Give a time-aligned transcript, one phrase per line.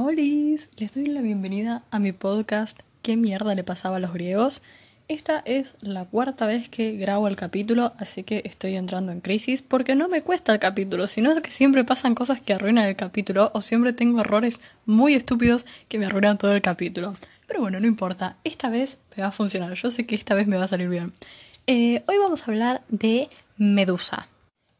[0.00, 4.62] Hola, les doy la bienvenida a mi podcast ¿Qué mierda le pasaba a los griegos?
[5.08, 9.60] Esta es la cuarta vez que grabo el capítulo, así que estoy entrando en crisis
[9.60, 13.50] porque no me cuesta el capítulo, sino que siempre pasan cosas que arruinan el capítulo
[13.54, 17.16] o siempre tengo errores muy estúpidos que me arruinan todo el capítulo.
[17.48, 20.46] Pero bueno, no importa, esta vez me va a funcionar, yo sé que esta vez
[20.46, 21.12] me va a salir bien.
[21.66, 24.28] Eh, hoy vamos a hablar de Medusa.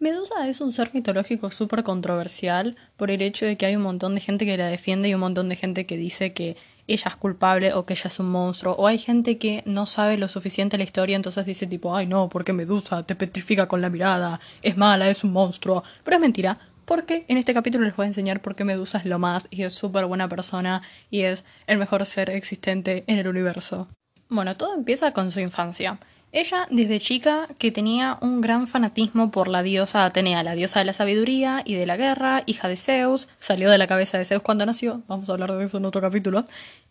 [0.00, 4.14] Medusa es un ser mitológico súper controversial por el hecho de que hay un montón
[4.14, 6.56] de gente que la defiende y un montón de gente que dice que
[6.86, 8.74] ella es culpable o que ella es un monstruo.
[8.76, 12.30] O hay gente que no sabe lo suficiente la historia, entonces dice tipo, ay no,
[12.30, 15.84] porque Medusa te petrifica con la mirada, es mala, es un monstruo.
[16.02, 16.56] Pero es mentira,
[16.86, 19.64] porque en este capítulo les voy a enseñar por qué Medusa es lo más y
[19.64, 20.80] es súper buena persona
[21.10, 23.86] y es el mejor ser existente en el universo.
[24.30, 25.98] Bueno, todo empieza con su infancia.
[26.32, 30.84] Ella, desde chica, que tenía un gran fanatismo por la diosa Atenea, la diosa de
[30.84, 34.42] la sabiduría y de la guerra, hija de Zeus, salió de la cabeza de Zeus
[34.42, 36.44] cuando nació, vamos a hablar de eso en otro capítulo.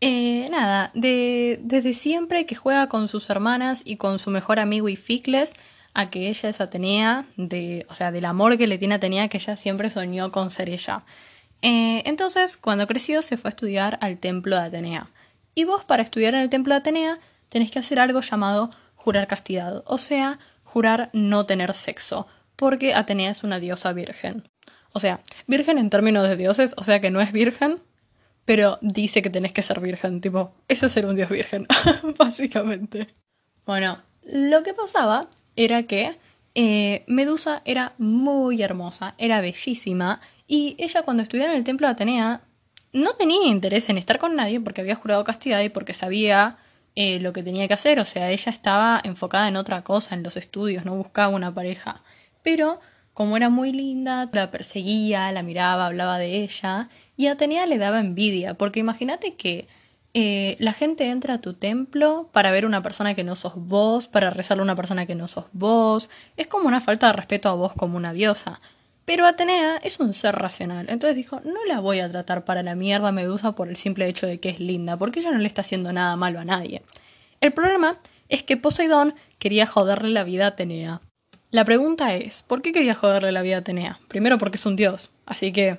[0.00, 4.88] Eh, nada, de, desde siempre que juega con sus hermanas y con su mejor amigo
[4.88, 5.52] Ificles,
[5.92, 9.36] a que ella es Atenea, de, o sea, del amor que le tiene Atenea, que
[9.36, 11.04] ella siempre soñó con ser ella.
[11.60, 15.08] Eh, entonces, cuando creció, se fue a estudiar al templo de Atenea.
[15.54, 18.70] Y vos, para estudiar en el templo de Atenea, tenés que hacer algo llamado
[19.06, 22.26] jurar castidad, o sea, jurar no tener sexo,
[22.56, 24.48] porque Atenea es una diosa virgen.
[24.90, 27.78] O sea, virgen en términos de dioses, o sea que no es virgen,
[28.44, 31.68] pero dice que tenés que ser virgen, tipo, eso es ser un dios virgen,
[32.18, 33.14] básicamente.
[33.64, 36.18] Bueno, lo que pasaba era que
[36.56, 41.92] eh, Medusa era muy hermosa, era bellísima, y ella cuando estudiaba en el templo de
[41.92, 42.40] Atenea
[42.92, 46.58] no tenía interés en estar con nadie porque había jurado castidad y porque sabía
[46.96, 50.22] eh, lo que tenía que hacer, o sea, ella estaba enfocada en otra cosa, en
[50.22, 52.02] los estudios, no buscaba una pareja.
[52.42, 52.80] Pero
[53.12, 58.00] como era muy linda, la perseguía, la miraba, hablaba de ella, y Atenea le daba
[58.00, 59.68] envidia, porque imagínate que
[60.12, 64.06] eh, la gente entra a tu templo para ver una persona que no sos vos,
[64.06, 66.08] para rezarle a una persona que no sos vos,
[66.38, 68.60] es como una falta de respeto a vos como una diosa.
[69.06, 72.74] Pero Atenea es un ser racional, entonces dijo, no la voy a tratar para la
[72.74, 75.60] mierda Medusa por el simple hecho de que es linda, porque ella no le está
[75.60, 76.82] haciendo nada malo a nadie.
[77.40, 81.00] El problema es que Poseidón quería joderle la vida a Atenea.
[81.52, 84.00] La pregunta es, ¿por qué quería joderle la vida a Atenea?
[84.08, 85.78] Primero porque es un dios, así que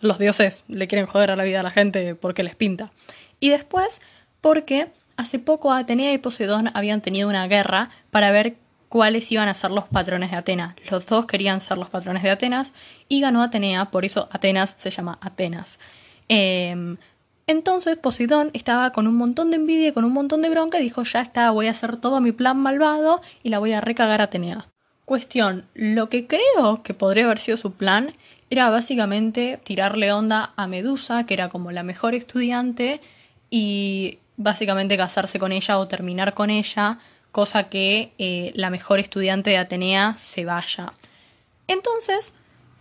[0.00, 2.90] los dioses le quieren joder a la vida a la gente porque les pinta.
[3.38, 4.00] Y después
[4.40, 8.56] porque hace poco Atenea y Poseidón habían tenido una guerra para ver
[8.88, 10.74] cuáles iban a ser los patrones de Atenas.
[10.90, 12.72] Los dos querían ser los patrones de Atenas
[13.08, 15.78] y ganó Atenea, por eso Atenas se llama Atenas.
[16.28, 16.96] Em,
[17.46, 20.82] entonces Poseidón estaba con un montón de envidia y con un montón de bronca y
[20.82, 24.20] dijo, ya está, voy a hacer todo mi plan malvado y la voy a recagar
[24.20, 24.66] a Atenea.
[25.04, 28.14] Cuestión, lo que creo que podría haber sido su plan
[28.50, 33.00] era básicamente tirarle onda a Medusa, que era como la mejor estudiante,
[33.50, 36.98] y básicamente casarse con ella o terminar con ella
[37.32, 40.92] cosa que eh, la mejor estudiante de Atenea se vaya.
[41.66, 42.32] Entonces,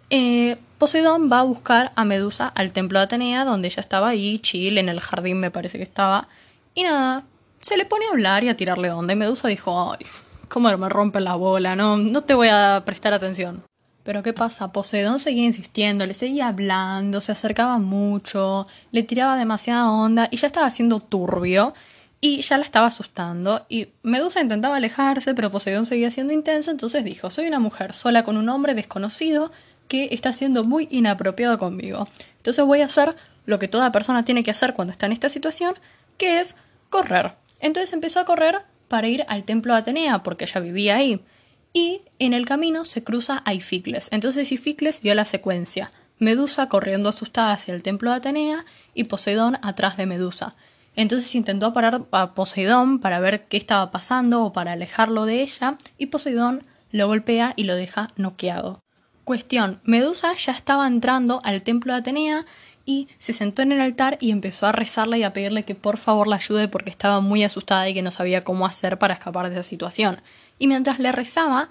[0.10, 4.40] eh, Poseidón va a buscar a Medusa al templo de Atenea, donde ella estaba ahí,
[4.40, 6.28] chill, en el jardín me parece que estaba.
[6.74, 7.26] Y nada,
[7.62, 9.14] se le pone a hablar y a tirarle onda.
[9.14, 10.06] Y Medusa dijo, ay,
[10.48, 13.64] cómo me rompe la bola, no, no te voy a prestar atención.
[14.04, 14.72] Pero ¿qué pasa?
[14.72, 20.48] Poseidón seguía insistiendo, le seguía hablando, se acercaba mucho, le tiraba demasiada onda y ya
[20.48, 21.74] estaba siendo turbio
[22.20, 27.04] y ya la estaba asustando y Medusa intentaba alejarse, pero Poseidón seguía siendo intenso, entonces
[27.04, 29.52] dijo, soy una mujer sola con un hombre desconocido
[29.88, 32.08] que está siendo muy inapropiado conmigo.
[32.38, 35.30] Entonces voy a hacer lo que toda persona tiene que hacer cuando está en esta
[35.30, 35.76] situación,
[36.18, 36.56] que es
[36.90, 37.36] correr.
[37.60, 41.22] Entonces empezó a correr para ir al templo de Atenea, porque ella vivía ahí.
[41.74, 44.10] Y en el camino se cruza a Ificles.
[44.12, 45.92] Entonces Ificles vio la secuencia.
[46.20, 50.56] Medusa corriendo asustada hacia el templo de Atenea y Poseidón atrás de Medusa.
[50.98, 55.78] Entonces intentó parar a Poseidón para ver qué estaba pasando o para alejarlo de ella
[56.00, 58.82] y Poseidón lo golpea y lo deja noqueado.
[59.24, 62.46] Cuestión, Medusa ya estaba entrando al templo de Atenea
[62.84, 65.98] y se sentó en el altar y empezó a rezarle y a pedirle que por
[65.98, 69.50] favor la ayude porque estaba muy asustada y que no sabía cómo hacer para escapar
[69.50, 70.18] de esa situación.
[70.58, 71.70] Y mientras le rezaba,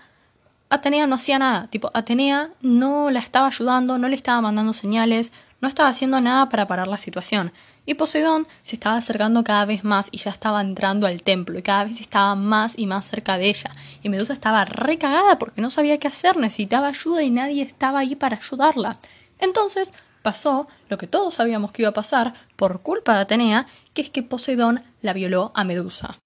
[0.68, 1.66] Atenea no hacía nada.
[1.66, 6.48] Tipo, Atenea no la estaba ayudando, no le estaba mandando señales, no estaba haciendo nada
[6.48, 7.52] para parar la situación.
[7.86, 11.62] Y Poseidón se estaba acercando cada vez más y ya estaba entrando al templo y
[11.62, 13.70] cada vez estaba más y más cerca de ella.
[14.02, 18.16] Y Medusa estaba recagada porque no sabía qué hacer, necesitaba ayuda y nadie estaba ahí
[18.16, 18.98] para ayudarla.
[19.38, 19.92] Entonces
[20.22, 24.10] pasó lo que todos sabíamos que iba a pasar por culpa de Atenea, que es
[24.10, 26.18] que Poseidón la violó a Medusa.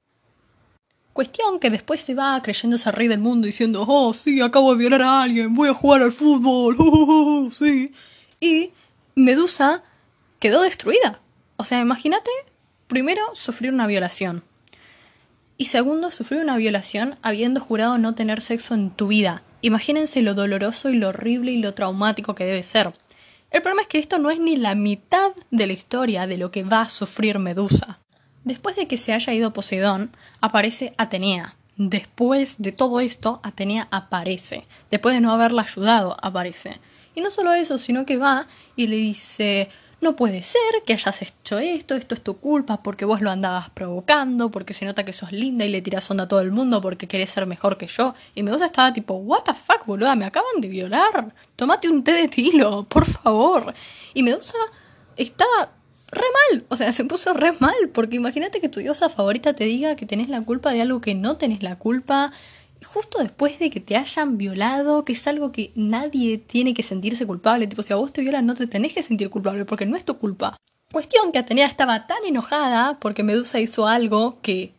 [1.13, 5.03] Cuestión que después se va creyéndose rey del mundo diciendo, oh sí, acabo de violar
[5.03, 7.93] a alguien, voy a jugar al fútbol, oh, sí.
[8.41, 8.71] Y
[9.15, 9.83] Medusa
[10.39, 11.21] quedó destruida.
[11.61, 12.31] O sea, imagínate,
[12.87, 14.43] primero, sufrir una violación.
[15.59, 19.43] Y segundo, sufrir una violación habiendo jurado no tener sexo en tu vida.
[19.61, 22.95] Imagínense lo doloroso y lo horrible y lo traumático que debe ser.
[23.51, 26.51] El problema es que esto no es ni la mitad de la historia de lo
[26.51, 27.99] que va a sufrir Medusa.
[28.43, 31.57] Después de que se haya ido Poseidón, aparece Atenea.
[31.77, 34.65] Después de todo esto, Atenea aparece.
[34.91, 36.81] Después de no haberla ayudado, aparece.
[37.15, 38.47] Y no solo eso, sino que va
[38.77, 39.69] y le dice,
[40.01, 43.71] no puede ser que hayas hecho esto, esto es tu culpa porque vos lo andabas
[43.71, 46.81] provocando, porque se nota que sos linda y le tiras onda a todo el mundo
[46.81, 48.15] porque querés ser mejor que yo.
[48.35, 51.35] Y Medusa estaba tipo, what the fuck, boluda, me acaban de violar.
[51.57, 53.75] Tómate un té de tilo, por favor.
[54.15, 54.57] Y Medusa
[55.17, 55.71] estaba
[56.13, 59.65] re mal, o sea, se puso re mal, porque imagínate que tu diosa favorita te
[59.65, 62.33] diga que tenés la culpa de algo que no tenés la culpa,
[62.85, 67.27] justo después de que te hayan violado, que es algo que nadie tiene que sentirse
[67.27, 69.97] culpable, tipo, si a vos te violan no te tenés que sentir culpable, porque no
[69.97, 70.57] es tu culpa.
[70.93, 74.73] Cuestión que Atenea estaba tan enojada porque Medusa hizo algo que,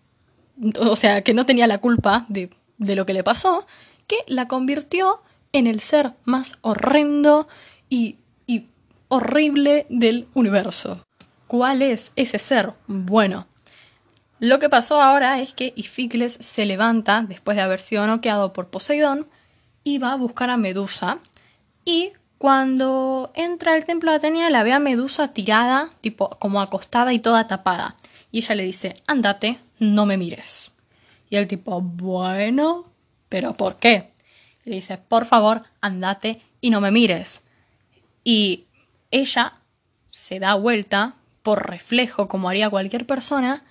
[0.79, 3.65] o sea, que no tenía la culpa de, de lo que le pasó,
[4.07, 5.21] que la convirtió
[5.53, 7.47] en el ser más horrendo
[7.89, 8.67] y, y
[9.07, 11.05] horrible del universo.
[11.47, 12.73] ¿Cuál es ese ser?
[12.87, 13.47] Bueno,
[14.41, 18.69] lo que pasó ahora es que Ificles se levanta después de haber sido noqueado por
[18.69, 19.27] Poseidón
[19.83, 21.19] y va a buscar a Medusa.
[21.85, 27.13] Y cuando entra al templo de Atenea la ve a Medusa tirada, tipo como acostada
[27.13, 27.95] y toda tapada.
[28.31, 30.71] Y ella le dice, andate, no me mires.
[31.29, 32.87] Y el tipo, bueno,
[33.29, 34.09] pero ¿por qué?
[34.65, 37.43] Le dice, por favor, andate y no me mires.
[38.23, 38.63] Y
[39.11, 39.53] ella
[40.09, 43.63] se da vuelta por reflejo como haría cualquier persona,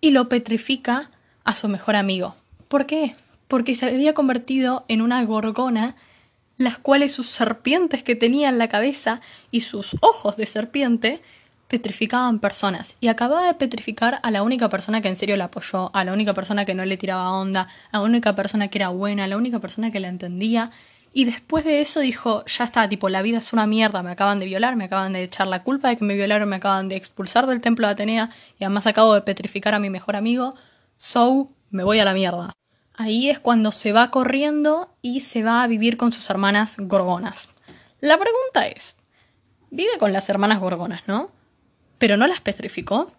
[0.00, 1.10] y lo petrifica
[1.44, 2.34] a su mejor amigo.
[2.68, 3.16] ¿Por qué?
[3.48, 5.96] Porque se había convertido en una gorgona,
[6.56, 9.20] las cuales sus serpientes que tenía en la cabeza
[9.50, 11.20] y sus ojos de serpiente
[11.68, 12.96] petrificaban personas.
[13.00, 16.12] Y acababa de petrificar a la única persona que en serio la apoyó, a la
[16.12, 19.26] única persona que no le tiraba onda, a la única persona que era buena, a
[19.26, 20.70] la única persona que la entendía
[21.16, 24.38] y después de eso dijo, ya está, tipo, la vida es una mierda, me acaban
[24.38, 26.96] de violar, me acaban de echar la culpa de que me violaron, me acaban de
[26.96, 28.28] expulsar del templo de Atenea
[28.58, 30.56] y además acabo de petrificar a mi mejor amigo,
[30.98, 32.52] so me voy a la mierda.
[32.92, 37.48] Ahí es cuando se va corriendo y se va a vivir con sus hermanas gorgonas.
[38.00, 38.94] La pregunta es,
[39.70, 41.30] vive con las hermanas gorgonas, ¿no?
[41.96, 43.10] ¿Pero no las petrificó?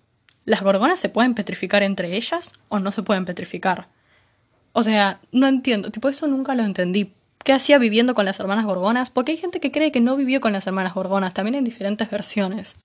[0.45, 3.87] ¿Las gorgonas se pueden petrificar entre ellas o no se pueden petrificar?
[4.73, 7.16] O sea, no entiendo, tipo eso nunca lo entendí
[7.47, 10.41] qué hacía viviendo con las hermanas Gorgonas, porque hay gente que cree que no vivió
[10.41, 12.75] con las hermanas Gorgonas, también en diferentes versiones.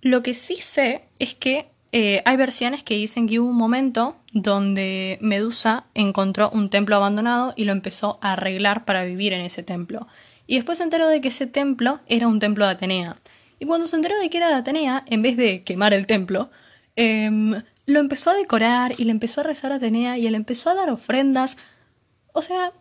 [0.00, 4.16] Lo que sí sé es que eh, hay versiones que dicen que hubo un momento
[4.32, 9.62] donde Medusa encontró un templo abandonado y lo empezó a arreglar para vivir en ese
[9.62, 10.08] templo.
[10.48, 13.20] Y después se enteró de que ese templo era un templo de Atenea.
[13.60, 16.50] Y cuando se enteró de que era de Atenea, en vez de quemar el templo,
[16.96, 20.70] em, lo empezó a decorar y le empezó a rezar a Atenea y le empezó
[20.70, 21.56] a dar ofrendas.
[22.32, 22.72] O sea,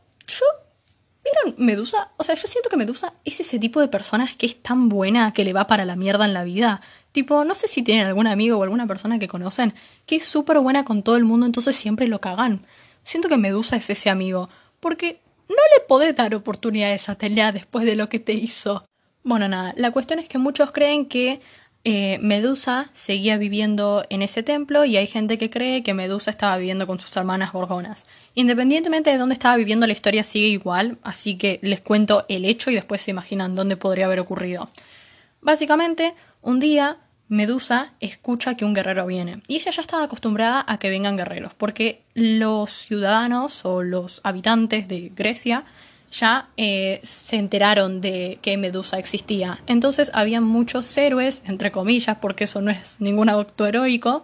[1.23, 2.11] ¿Vieron Medusa?
[2.17, 5.33] O sea, yo siento que Medusa es ese tipo de personas que es tan buena
[5.33, 6.81] que le va para la mierda en la vida.
[7.11, 9.73] Tipo, no sé si tienen algún amigo o alguna persona que conocen
[10.05, 12.65] que es súper buena con todo el mundo, entonces siempre lo cagan.
[13.03, 14.49] Siento que Medusa es ese amigo,
[14.79, 18.85] porque no le podés dar oportunidades a Telea después de lo que te hizo.
[19.23, 21.41] Bueno, nada, la cuestión es que muchos creen que
[21.89, 26.57] eh, Medusa seguía viviendo en ese templo y hay gente que cree que Medusa estaba
[26.57, 28.07] viviendo con sus hermanas gorgonas.
[28.33, 32.71] Independientemente de dónde estaba viviendo, la historia sigue igual, así que les cuento el hecho
[32.71, 34.69] y después se imaginan dónde podría haber ocurrido.
[35.39, 36.97] Básicamente, un día
[37.29, 41.53] Medusa escucha que un guerrero viene y ella ya estaba acostumbrada a que vengan guerreros,
[41.53, 45.63] porque los ciudadanos o los habitantes de Grecia
[46.11, 49.59] ya eh, se enteraron de que Medusa existía.
[49.67, 54.23] Entonces había muchos héroes, entre comillas, porque eso no es ningún acto heroico,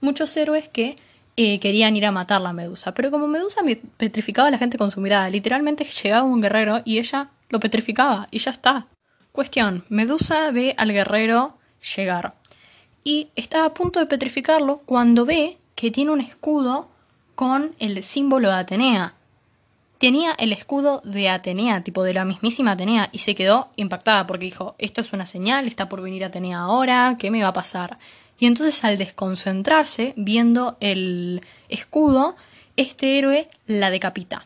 [0.00, 0.96] muchos héroes que
[1.36, 2.92] eh, querían ir a matar la Medusa.
[2.94, 3.62] Pero como Medusa
[3.96, 8.28] petrificaba a la gente con su mirada, literalmente llegaba un guerrero y ella lo petrificaba
[8.30, 8.86] y ya está.
[9.32, 11.56] Cuestión, Medusa ve al guerrero
[11.96, 12.34] llegar
[13.04, 16.88] y está a punto de petrificarlo cuando ve que tiene un escudo
[17.34, 19.14] con el símbolo de Atenea
[20.02, 24.46] tenía el escudo de Atenea, tipo de la mismísima Atenea, y se quedó impactada porque
[24.46, 27.98] dijo, esto es una señal, está por venir Atenea ahora, ¿qué me va a pasar?
[28.36, 32.34] Y entonces al desconcentrarse, viendo el escudo,
[32.74, 34.44] este héroe la decapita.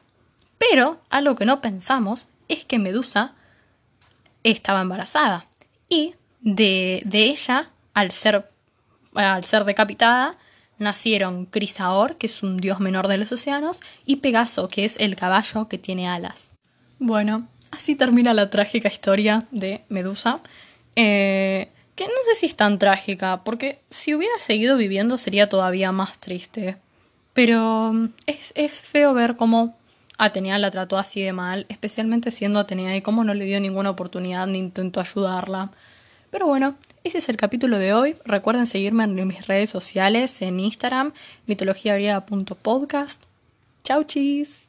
[0.59, 3.33] Pero algo que no pensamos es que Medusa
[4.43, 5.47] estaba embarazada.
[5.89, 8.51] Y de, de ella, al ser,
[9.15, 10.37] al ser decapitada,
[10.79, 15.17] nacieron Crisaor, que es un dios menor de los océanos, y Pegaso, que es el
[15.17, 16.51] caballo que tiene alas.
[16.99, 20.41] Bueno, así termina la trágica historia de Medusa.
[20.95, 25.93] Eh, que no sé si es tan trágica, porque si hubiera seguido viviendo sería todavía
[25.93, 26.77] más triste.
[27.33, 29.77] Pero mm, es, es feo ver cómo
[30.19, 33.91] Atenea la trató así de mal, especialmente siendo Atenea y cómo no le dio ninguna
[33.91, 35.71] oportunidad ni intentó ayudarla.
[36.31, 38.17] Pero bueno, ese es el capítulo de hoy.
[38.25, 41.13] Recuerden seguirme en mis redes sociales, en Instagram,
[41.47, 43.23] mitologiagriega.podcast.
[43.85, 44.66] Chau chis.